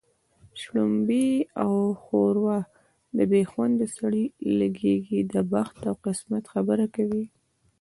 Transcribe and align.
شلومبې 0.61 1.27
او 1.63 1.71
ښوروا 2.03 2.57
د 3.17 3.19
بې 3.31 3.41
خونده 3.51 3.85
سړي 3.97 4.23
لږېږي 4.59 5.19
د 5.33 5.35
بخت 5.53 5.79
او 5.89 5.95
قسمت 6.05 6.43
خبره 6.53 6.85
کوي 6.95 7.25